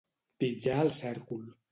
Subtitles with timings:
[0.43, 1.45] Pitjar el cèrcol.